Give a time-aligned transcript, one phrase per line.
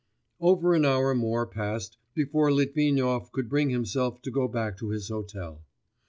[0.39, 5.09] Over an hour more passed before Litvinov could bring himself to go back to his
[5.09, 5.61] hotel.